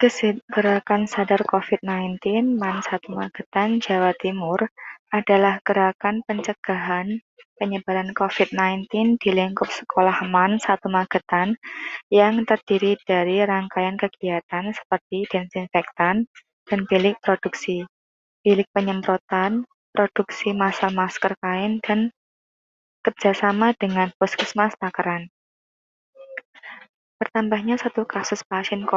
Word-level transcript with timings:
Gerakan 0.00 1.04
Sadar 1.04 1.44
Covid-19 1.44 2.56
Man 2.56 2.80
Satu 2.80 3.12
Magetan, 3.12 3.84
Jawa 3.84 4.16
Timur 4.16 4.64
adalah 5.12 5.60
gerakan 5.60 6.24
pencegahan 6.24 7.20
penyebaran 7.60 8.16
Covid-19 8.16 9.20
di 9.20 9.28
lingkup 9.28 9.68
Sekolah 9.68 10.24
Man 10.24 10.56
Satu 10.56 10.88
Magetan 10.88 11.60
yang 12.08 12.48
terdiri 12.48 12.96
dari 13.04 13.44
rangkaian 13.44 14.00
kegiatan 14.00 14.72
seperti 14.72 15.28
desinfektan 15.28 16.24
dan 16.64 16.80
bilik 16.88 17.20
produksi, 17.20 17.84
bilik 18.40 18.72
penyemprotan, 18.72 19.68
produksi 19.92 20.56
massal 20.56 20.96
masker 20.96 21.36
kain, 21.44 21.76
dan 21.84 22.08
kerjasama 23.04 23.76
dengan 23.76 24.16
Puskesmas 24.16 24.72
Takeran. 24.80 25.28
Bertambahnya 27.20 27.76
satu 27.76 28.08
kasus 28.08 28.40
pasien 28.48 28.88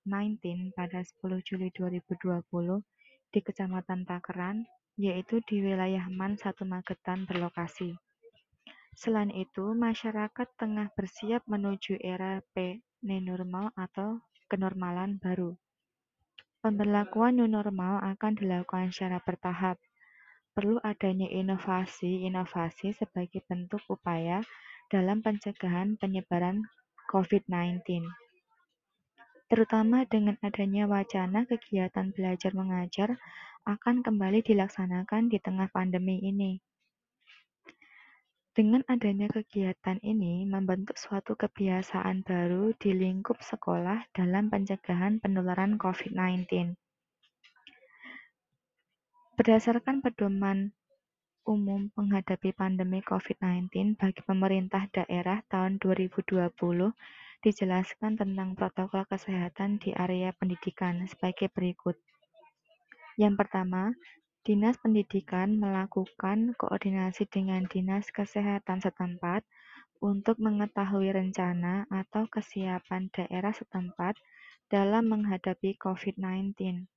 COVID-19 0.00 0.72
pada 0.72 1.04
10 1.04 1.44
Juli 1.44 1.68
2020 1.76 2.40
di 3.36 3.40
Kecamatan 3.44 4.08
Takeran, 4.08 4.64
yaitu 4.96 5.44
di 5.44 5.60
wilayah 5.60 6.08
Man 6.08 6.40
Satu 6.40 6.64
Magetan 6.64 7.28
berlokasi. 7.28 7.92
Selain 8.96 9.28
itu, 9.28 9.76
masyarakat 9.76 10.48
tengah 10.56 10.88
bersiap 10.96 11.44
menuju 11.44 12.00
era 12.00 12.40
P-New 12.56 13.20
Normal 13.28 13.76
atau 13.76 14.24
kenormalan 14.48 15.20
baru. 15.20 15.52
Pemberlakuan 16.64 17.36
new 17.36 17.48
normal 17.48 18.00
akan 18.00 18.36
dilakukan 18.36 18.92
secara 18.92 19.20
bertahap. 19.20 19.80
Perlu 20.52 20.80
adanya 20.80 21.28
inovasi-inovasi 21.28 22.96
sebagai 22.96 23.40
bentuk 23.48 23.80
upaya 23.88 24.44
dalam 24.88 25.20
pencegahan 25.24 25.96
penyebaran 25.96 26.64
COVID-19 27.08 28.04
terutama 29.50 30.06
dengan 30.06 30.38
adanya 30.46 30.86
wacana 30.86 31.42
kegiatan 31.42 32.14
belajar 32.14 32.54
mengajar 32.54 33.18
akan 33.66 34.06
kembali 34.06 34.46
dilaksanakan 34.46 35.26
di 35.26 35.42
tengah 35.42 35.66
pandemi 35.74 36.22
ini. 36.22 36.62
Dengan 38.54 38.86
adanya 38.86 39.26
kegiatan 39.26 39.98
ini 40.06 40.46
membentuk 40.46 40.94
suatu 40.98 41.34
kebiasaan 41.34 42.22
baru 42.22 42.74
di 42.78 42.94
lingkup 42.94 43.42
sekolah 43.42 44.06
dalam 44.14 44.50
pencegahan 44.50 45.18
penularan 45.18 45.78
COVID-19. 45.78 46.78
Berdasarkan 49.34 50.02
pedoman 50.02 50.70
umum 51.48 51.90
menghadapi 51.98 52.54
pandemi 52.54 53.02
COVID-19 53.02 53.98
bagi 53.98 54.22
pemerintah 54.22 54.86
daerah 54.94 55.42
tahun 55.50 55.82
2020, 55.82 56.50
dijelaskan 57.40 58.20
tentang 58.20 58.52
protokol 58.52 59.08
kesehatan 59.08 59.80
di 59.80 59.96
area 59.96 60.32
pendidikan 60.36 61.00
sebagai 61.08 61.48
berikut. 61.48 61.96
Yang 63.16 63.34
pertama, 63.40 63.96
Dinas 64.40 64.80
Pendidikan 64.80 65.60
melakukan 65.60 66.56
koordinasi 66.56 67.28
dengan 67.28 67.68
Dinas 67.68 68.08
Kesehatan 68.08 68.80
setempat 68.80 69.44
untuk 70.00 70.40
mengetahui 70.40 71.12
rencana 71.12 71.84
atau 71.92 72.24
kesiapan 72.24 73.12
daerah 73.12 73.52
setempat 73.52 74.16
dalam 74.72 75.12
menghadapi 75.12 75.76
COVID-19. 75.76 76.88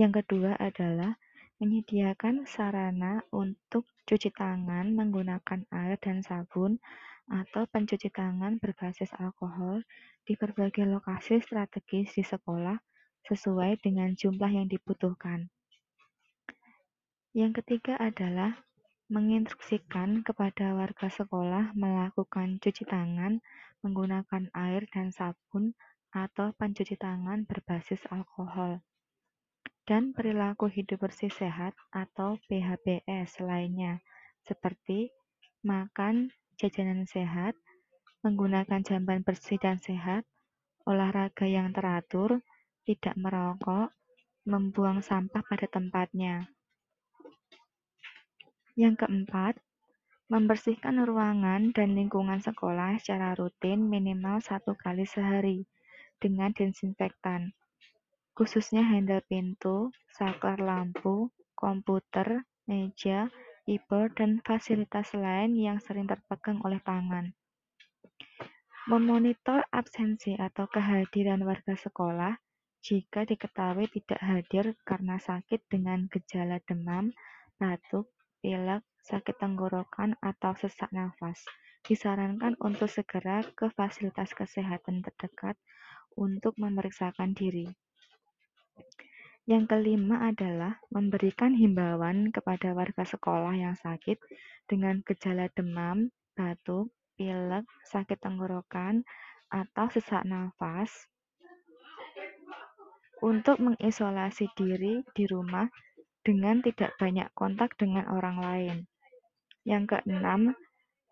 Yang 0.00 0.12
kedua 0.24 0.56
adalah 0.56 1.20
menyediakan 1.60 2.48
sarana 2.48 3.20
untuk 3.36 3.84
cuci 4.08 4.32
tangan 4.32 4.96
menggunakan 4.96 5.68
air 5.68 6.00
dan 6.00 6.24
sabun 6.24 6.80
atau 7.28 7.68
pencuci 7.68 8.08
tangan 8.08 8.56
berbasis 8.56 9.12
alkohol 9.20 9.84
di 10.24 10.40
berbagai 10.40 10.88
lokasi 10.88 11.38
strategis 11.44 12.16
di 12.16 12.24
sekolah 12.24 12.80
sesuai 13.28 13.76
dengan 13.84 14.16
jumlah 14.16 14.48
yang 14.48 14.72
dibutuhkan. 14.72 15.52
Yang 17.36 17.62
ketiga 17.62 18.00
adalah 18.00 18.56
menginstruksikan 19.12 20.24
kepada 20.24 20.72
warga 20.72 21.12
sekolah 21.12 21.76
melakukan 21.76 22.56
cuci 22.56 22.88
tangan 22.88 23.44
menggunakan 23.84 24.48
air 24.56 24.88
dan 24.88 25.12
sabun 25.12 25.76
atau 26.10 26.56
pencuci 26.56 26.96
tangan 26.96 27.44
berbasis 27.44 28.00
alkohol 28.08 28.80
dan 29.88 30.12
perilaku 30.12 30.68
hidup 30.68 31.02
bersih 31.08 31.32
sehat 31.32 31.72
atau 31.90 32.36
PHBS 32.46 33.40
lainnya, 33.42 34.00
seperti 34.44 35.10
makan 35.64 36.32
jajanan 36.60 37.08
sehat, 37.08 37.56
menggunakan 38.20 38.84
jamban 38.84 39.24
bersih 39.24 39.56
dan 39.56 39.80
sehat, 39.80 40.28
olahraga 40.84 41.48
yang 41.48 41.72
teratur, 41.72 42.44
tidak 42.84 43.14
merokok, 43.16 43.92
membuang 44.44 45.00
sampah 45.04 45.40
pada 45.44 45.66
tempatnya. 45.68 46.48
Yang 48.76 49.04
keempat, 49.04 49.60
membersihkan 50.30 51.02
ruangan 51.02 51.74
dan 51.74 51.98
lingkungan 51.98 52.38
sekolah 52.38 52.96
secara 53.02 53.34
rutin 53.34 53.82
minimal 53.90 54.38
satu 54.38 54.78
kali 54.78 55.02
sehari 55.02 55.66
dengan 56.22 56.54
desinfektan 56.54 57.50
khususnya 58.40 58.80
handle 58.80 59.20
pintu, 59.28 59.92
saklar 60.16 60.56
lampu, 60.56 61.28
komputer, 61.52 62.48
meja, 62.64 63.28
keyboard, 63.68 64.16
dan 64.16 64.40
fasilitas 64.40 65.12
lain 65.12 65.52
yang 65.60 65.76
sering 65.76 66.08
terpegang 66.08 66.56
oleh 66.64 66.80
tangan. 66.80 67.36
Memonitor 68.88 69.60
absensi 69.68 70.40
atau 70.40 70.64
kehadiran 70.72 71.44
warga 71.44 71.76
sekolah 71.76 72.40
jika 72.80 73.28
diketahui 73.28 73.92
tidak 73.92 74.24
hadir 74.24 74.72
karena 74.88 75.20
sakit 75.20 75.60
dengan 75.68 76.08
gejala 76.08 76.64
demam, 76.64 77.12
batuk, 77.60 78.08
pilek, 78.40 78.80
sakit 79.04 79.36
tenggorokan, 79.36 80.16
atau 80.24 80.56
sesak 80.56 80.88
nafas. 80.96 81.44
Disarankan 81.84 82.56
untuk 82.64 82.88
segera 82.88 83.44
ke 83.52 83.68
fasilitas 83.76 84.32
kesehatan 84.32 85.04
terdekat 85.04 85.60
untuk 86.16 86.56
memeriksakan 86.56 87.36
diri. 87.36 87.68
Yang 89.50 89.66
kelima 89.66 90.30
adalah 90.30 90.78
memberikan 90.94 91.50
himbauan 91.58 92.30
kepada 92.30 92.70
warga 92.70 93.02
sekolah 93.02 93.50
yang 93.58 93.74
sakit 93.74 94.14
dengan 94.70 95.02
gejala 95.02 95.50
demam, 95.58 96.14
batuk, 96.38 96.94
pilek, 97.18 97.66
sakit 97.82 98.14
tenggorokan, 98.22 99.02
atau 99.50 99.90
sesak 99.90 100.22
nafas 100.22 101.10
untuk 103.18 103.58
mengisolasi 103.58 104.46
diri 104.54 105.02
di 105.18 105.26
rumah 105.26 105.66
dengan 106.22 106.62
tidak 106.62 106.94
banyak 106.94 107.26
kontak 107.34 107.74
dengan 107.74 108.06
orang 108.06 108.38
lain. 108.38 108.76
Yang 109.66 109.98
keenam, 109.98 110.54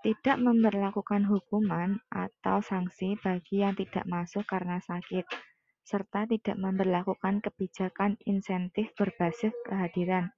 tidak 0.06 0.38
memperlakukan 0.38 1.26
hukuman 1.26 1.98
atau 2.06 2.62
sanksi 2.62 3.18
bagi 3.18 3.66
yang 3.66 3.74
tidak 3.74 4.06
masuk 4.06 4.46
karena 4.46 4.78
sakit 4.78 5.26
serta 5.88 6.28
tidak 6.28 6.60
memperlakukan 6.60 7.40
kebijakan 7.40 8.20
insentif 8.28 8.92
berbasis 8.92 9.56
kehadiran, 9.64 10.28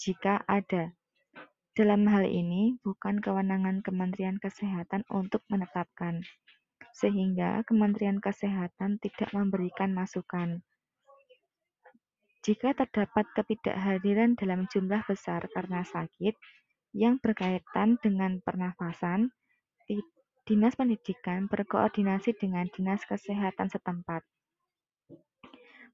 jika 0.00 0.40
ada. 0.48 0.96
Dalam 1.76 2.08
hal 2.08 2.24
ini, 2.24 2.80
bukan 2.80 3.20
kewenangan 3.20 3.84
Kementerian 3.84 4.40
Kesehatan 4.40 5.04
untuk 5.12 5.44
menetapkan, 5.52 6.24
sehingga 6.96 7.60
Kementerian 7.68 8.24
Kesehatan 8.24 8.96
tidak 9.04 9.36
memberikan 9.36 9.92
masukan. 9.92 10.64
Jika 12.40 12.72
terdapat 12.72 13.28
ketidakhadiran 13.36 14.32
dalam 14.40 14.64
jumlah 14.72 15.04
besar 15.04 15.44
karena 15.52 15.84
sakit 15.84 16.32
yang 16.96 17.20
berkaitan 17.20 18.00
dengan 18.00 18.40
pernafasan, 18.40 19.28
Dinas 20.48 20.72
Pendidikan 20.72 21.52
berkoordinasi 21.52 22.32
dengan 22.40 22.64
Dinas 22.72 23.04
Kesehatan 23.04 23.68
setempat 23.68 24.24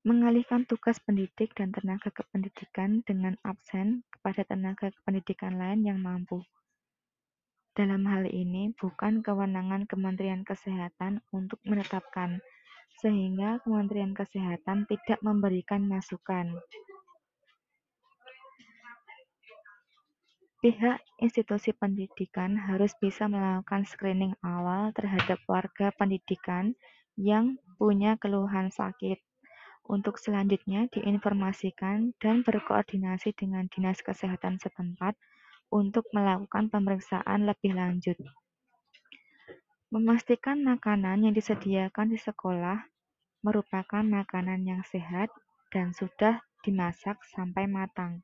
mengalihkan 0.03 0.67
tugas 0.67 0.99
pendidik 0.99 1.55
dan 1.55 1.71
tenaga 1.71 2.11
kependidikan 2.11 3.07
dengan 3.07 3.39
absen 3.47 4.03
kepada 4.11 4.43
tenaga 4.43 4.91
kependidikan 4.91 5.55
lain 5.55 5.87
yang 5.87 6.03
mampu. 6.03 6.43
Dalam 7.73 8.05
hal 8.11 8.27
ini, 8.27 8.75
bukan 8.75 9.23
kewenangan 9.23 9.87
Kementerian 9.87 10.43
Kesehatan 10.43 11.23
untuk 11.31 11.63
menetapkan, 11.63 12.43
sehingga 12.99 13.63
Kementerian 13.63 14.13
Kesehatan 14.13 14.91
tidak 14.91 15.23
memberikan 15.23 15.87
masukan. 15.87 16.51
Pihak 20.61 20.99
institusi 21.23 21.71
pendidikan 21.75 22.59
harus 22.59 22.95
bisa 22.99 23.31
melakukan 23.31 23.87
screening 23.87 24.35
awal 24.43 24.91
terhadap 24.95 25.39
warga 25.47 25.95
pendidikan 25.95 26.75
yang 27.19 27.59
punya 27.79 28.15
keluhan 28.19 28.71
sakit 28.71 29.19
untuk 29.87 30.19
selanjutnya 30.19 30.87
diinformasikan 30.93 32.15
dan 32.23 32.47
berkoordinasi 32.47 33.35
dengan 33.35 33.67
Dinas 33.67 33.99
Kesehatan 34.03 34.63
setempat 34.63 35.19
untuk 35.73 36.07
melakukan 36.13 36.69
pemeriksaan 36.69 37.49
lebih 37.49 37.75
lanjut. 37.75 38.19
Memastikan 39.93 40.65
makanan 40.65 41.29
yang 41.29 41.35
disediakan 41.37 42.13
di 42.13 42.19
sekolah 42.21 42.81
merupakan 43.43 44.05
makanan 44.05 44.65
yang 44.65 44.81
sehat 44.87 45.29
dan 45.75 45.91
sudah 45.93 46.41
dimasak 46.63 47.19
sampai 47.35 47.67
matang. 47.67 48.23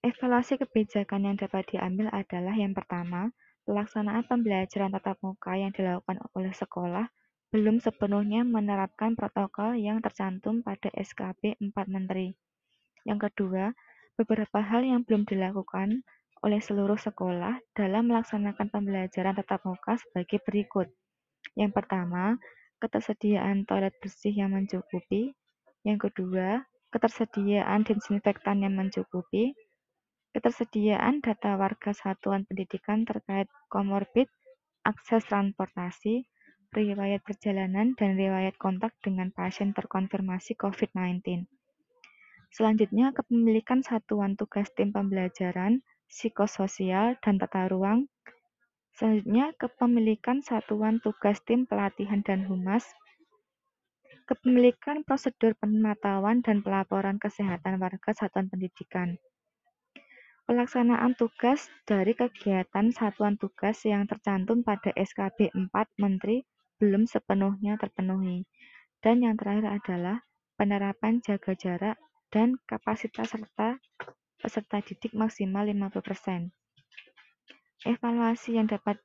Evaluasi 0.03 0.59
kebijakan 0.59 1.31
yang 1.31 1.37
dapat 1.39 1.63
diambil 1.71 2.11
adalah 2.11 2.59
yang 2.59 2.75
pertama, 2.75 3.31
pelaksanaan 3.71 4.27
pembelajaran 4.27 4.91
tatap 4.91 5.23
muka 5.23 5.55
yang 5.55 5.71
dilakukan 5.71 6.19
oleh 6.35 6.51
sekolah 6.51 7.07
belum 7.55 7.79
sepenuhnya 7.79 8.43
menerapkan 8.43 9.15
protokol 9.15 9.79
yang 9.79 10.03
tercantum 10.03 10.61
pada 10.61 10.91
SKP 10.93 11.57
4 11.63 11.73
Menteri. 11.87 12.35
Yang 13.07 13.31
kedua, 13.31 13.73
beberapa 14.19 14.59
hal 14.59 14.85
yang 14.85 15.07
belum 15.07 15.23
dilakukan 15.25 16.03
oleh 16.43 16.61
seluruh 16.61 16.99
sekolah 16.99 17.63
dalam 17.73 18.11
melaksanakan 18.11 18.69
pembelajaran 18.69 19.35
tatap 19.39 19.65
muka 19.65 19.97
sebagai 20.03 20.43
berikut. 20.45 20.91
Yang 21.55 21.73
pertama, 21.75 22.37
ketersediaan 22.79 23.67
toilet 23.67 23.95
bersih 24.03 24.35
yang 24.35 24.55
mencukupi. 24.55 25.35
Yang 25.87 26.11
kedua, 26.11 26.63
ketersediaan 26.95 27.85
disinfektan 27.85 28.65
yang 28.65 28.75
mencukupi. 28.79 29.55
Ketersediaan 30.33 31.25
data 31.25 31.59
warga 31.59 31.91
satuan 31.91 32.47
pendidikan 32.47 33.03
terkait 33.03 33.49
komorbid, 33.73 34.29
akses 34.87 35.25
transportasi, 35.27 36.29
riwayat 36.73 37.25
perjalanan, 37.25 37.97
dan 37.97 38.15
riwayat 38.15 38.55
kontak 38.61 38.93
dengan 39.01 39.33
pasien 39.33 39.73
terkonfirmasi 39.73 40.55
COVID-19. 40.55 41.49
Selanjutnya, 42.49 43.13
kepemilikan 43.13 43.85
satuan 43.85 44.37
tugas 44.37 44.73
tim 44.73 44.93
pembelajaran, 44.93 45.85
psikososial, 46.09 47.21
dan 47.21 47.37
tata 47.37 47.69
ruang. 47.69 48.09
Selanjutnya, 48.99 49.55
kepemilikan 49.55 50.43
satuan 50.43 50.99
tugas 50.99 51.39
tim 51.47 51.71
pelatihan 51.71 52.19
dan 52.27 52.43
humas, 52.51 52.83
kepemilikan 54.27 55.07
prosedur 55.07 55.55
pemantauan 55.55 56.43
dan 56.43 56.67
pelaporan 56.67 57.23
kesehatan 57.23 57.79
warga 57.79 58.11
satuan 58.11 58.51
pendidikan. 58.51 59.15
Pelaksanaan 60.51 61.15
tugas 61.15 61.71
dari 61.87 62.11
kegiatan 62.19 62.91
satuan 62.91 63.39
tugas 63.39 63.79
yang 63.87 64.11
tercantum 64.11 64.67
pada 64.67 64.91
SKB 64.99 65.55
4 65.55 65.71
Menteri 66.03 66.43
belum 66.83 67.07
sepenuhnya 67.07 67.79
terpenuhi. 67.79 68.51
Dan 68.99 69.23
yang 69.23 69.39
terakhir 69.39 69.79
adalah 69.79 70.27
penerapan 70.59 71.23
jaga 71.23 71.55
jarak 71.55 71.97
dan 72.35 72.59
kapasitas 72.67 73.31
serta 73.31 73.79
peserta 74.43 74.83
didik 74.83 75.15
maksimal 75.15 75.71
50%. 75.71 76.51
Evaluasi 77.87 78.59
yang 78.59 78.67
dapat 78.67 78.99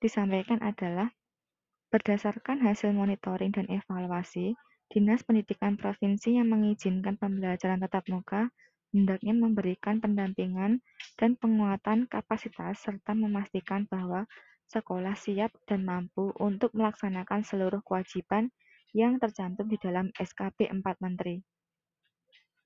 disampaikan 0.00 0.64
adalah 0.64 1.12
berdasarkan 1.92 2.64
hasil 2.64 2.96
monitoring 2.96 3.52
dan 3.52 3.68
evaluasi, 3.68 4.56
Dinas 4.88 5.20
Pendidikan 5.20 5.76
Provinsi 5.76 6.40
yang 6.40 6.48
mengizinkan 6.48 7.20
pembelajaran 7.20 7.84
tatap 7.84 8.08
muka 8.08 8.48
hendaknya 8.90 9.36
memberikan 9.36 10.00
pendampingan 10.00 10.80
dan 11.20 11.36
penguatan 11.36 12.08
kapasitas 12.08 12.80
serta 12.80 13.12
memastikan 13.12 13.84
bahwa 13.86 14.24
sekolah 14.66 15.14
siap 15.14 15.52
dan 15.68 15.84
mampu 15.84 16.32
untuk 16.40 16.72
melaksanakan 16.72 17.44
seluruh 17.44 17.84
kewajiban 17.84 18.48
yang 18.96 19.20
tercantum 19.22 19.68
di 19.68 19.76
dalam 19.76 20.10
SKP 20.16 20.72
4 20.72 20.82
Menteri. 21.04 21.44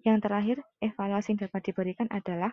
Yang 0.05 0.19
terakhir, 0.25 0.57
evaluasi 0.79 1.35
yang 1.35 1.49
dapat 1.49 1.61
diberikan 1.65 2.09
adalah 2.13 2.53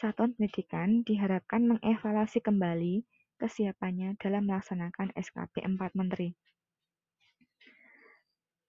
satuan 0.00 0.32
pendidikan 0.32 1.04
diharapkan 1.04 1.76
mengevaluasi 1.76 2.40
kembali 2.40 3.04
kesiapannya 3.36 4.16
dalam 4.16 4.48
melaksanakan 4.48 5.12
SKP 5.12 5.60
4 5.60 5.76
Menteri. 5.92 6.32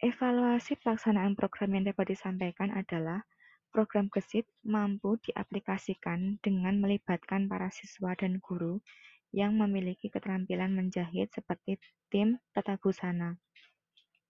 Evaluasi 0.04 0.76
pelaksanaan 0.84 1.40
program 1.40 1.72
yang 1.80 1.88
dapat 1.88 2.12
disampaikan 2.12 2.76
adalah 2.76 3.24
program 3.72 4.12
gesit 4.12 4.44
mampu 4.68 5.16
diaplikasikan 5.24 6.36
dengan 6.44 6.84
melibatkan 6.84 7.48
para 7.48 7.72
siswa 7.72 8.12
dan 8.20 8.44
guru 8.44 8.84
yang 9.32 9.56
memiliki 9.56 10.12
keterampilan 10.12 10.76
menjahit 10.76 11.32
seperti 11.32 11.80
tim 12.12 12.44
tata 12.52 12.76
busana. 12.76 13.40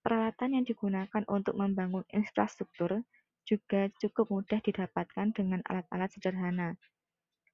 Peralatan 0.06 0.54
yang 0.54 0.62
digunakan 0.62 1.26
untuk 1.26 1.58
membangun 1.58 2.06
infrastruktur 2.14 3.02
juga 3.44 3.90
cukup 3.98 4.30
mudah 4.30 4.60
didapatkan 4.62 5.34
dengan 5.34 5.60
alat-alat 5.66 6.10
sederhana. 6.14 6.78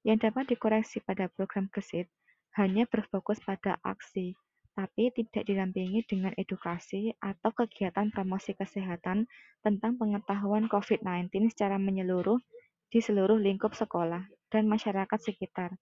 Yang 0.07 0.31
dapat 0.31 0.45
dikoreksi 0.53 1.03
pada 1.03 1.29
program 1.33 1.69
gesit 1.75 2.09
hanya 2.57 2.87
berfokus 2.89 3.43
pada 3.43 3.77
aksi, 3.85 4.35
tapi 4.79 5.11
tidak 5.11 5.43
didampingi 5.43 6.07
dengan 6.07 6.31
edukasi 6.39 7.11
atau 7.19 7.51
kegiatan 7.51 8.15
promosi 8.15 8.55
kesehatan 8.55 9.27
tentang 9.67 9.99
pengetahuan 9.99 10.71
COVID-19 10.71 11.51
secara 11.51 11.83
menyeluruh 11.83 12.39
di 12.89 13.03
seluruh 13.03 13.37
lingkup 13.37 13.75
sekolah 13.75 14.23
dan 14.55 14.71
masyarakat 14.71 15.19
sekitar. 15.19 15.75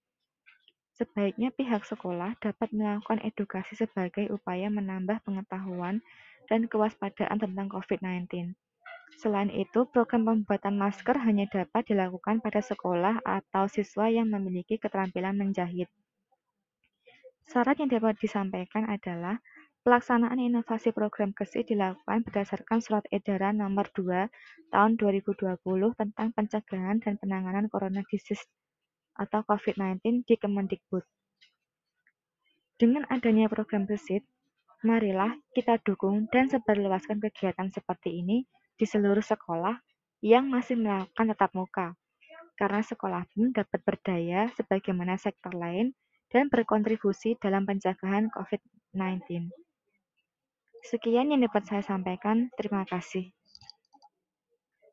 Sebaiknya 0.97 1.53
pihak 1.53 1.85
sekolah 1.85 2.33
dapat 2.41 2.73
melakukan 2.73 3.21
edukasi 3.21 3.77
sebagai 3.77 4.33
upaya 4.33 4.65
menambah 4.73 5.21
pengetahuan 5.21 6.01
dan 6.49 6.65
kewaspadaan 6.65 7.37
tentang 7.37 7.69
COVID-19. 7.69 8.57
Selain 9.15 9.47
itu, 9.47 9.87
program 9.87 10.27
pembuatan 10.27 10.75
masker 10.75 11.15
hanya 11.23 11.47
dapat 11.47 11.87
dilakukan 11.87 12.43
pada 12.43 12.59
sekolah 12.59 13.23
atau 13.23 13.71
siswa 13.71 14.11
yang 14.11 14.27
memiliki 14.27 14.75
keterampilan 14.75 15.39
menjahit. 15.39 15.87
Syarat 17.47 17.79
yang 17.79 17.87
dapat 17.87 18.19
disampaikan 18.19 18.91
adalah 18.91 19.39
pelaksanaan 19.87 20.35
inovasi 20.35 20.91
program 20.91 21.31
KESI 21.31 21.63
dilakukan 21.63 22.27
berdasarkan 22.27 22.83
Surat 22.83 23.07
Edaran 23.07 23.63
Nomor 23.63 23.87
2 23.95 24.27
Tahun 24.75 24.91
2020 24.99 25.55
tentang 25.95 26.35
pencegahan 26.35 26.99
dan 26.99 27.15
penanganan 27.15 27.71
corona 27.71 28.03
disease 28.11 28.43
atau 29.15 29.47
COVID-19 29.47 30.27
di 30.27 30.35
Kemendikbud. 30.35 31.07
Dengan 32.77 33.07
adanya 33.09 33.49
program 33.49 33.89
gesit, 33.89 34.21
Marilah 34.85 35.33
kita 35.57 35.81
dukung 35.81 36.29
dan 36.29 36.53
sebarluaskan 36.53 37.17
kegiatan 37.17 37.65
seperti 37.73 38.21
ini 38.21 38.45
di 38.77 38.85
seluruh 38.85 39.25
sekolah 39.25 39.73
yang 40.21 40.49
masih 40.49 40.77
melakukan 40.77 41.33
tatap 41.33 41.51
muka, 41.57 41.87
karena 42.57 42.81
sekolah 42.85 43.25
pun 43.33 43.53
dapat 43.53 43.81
berdaya 43.81 44.49
sebagaimana 44.53 45.17
sektor 45.17 45.53
lain 45.53 45.97
dan 46.29 46.49
berkontribusi 46.49 47.37
dalam 47.41 47.65
pencegahan 47.65 48.29
COVID-19. 48.29 49.49
Sekian 50.85 51.33
yang 51.33 51.41
dapat 51.41 51.65
saya 51.65 51.81
sampaikan. 51.81 52.53
Terima 52.53 52.85
kasih. 52.85 53.36